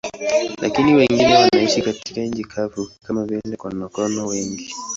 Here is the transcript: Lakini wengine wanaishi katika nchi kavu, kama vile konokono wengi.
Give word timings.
Lakini 0.61 0.93
wengine 0.93 1.35
wanaishi 1.35 1.81
katika 1.81 2.21
nchi 2.21 2.43
kavu, 2.43 2.91
kama 3.03 3.25
vile 3.25 3.55
konokono 3.57 4.27
wengi. 4.27 4.73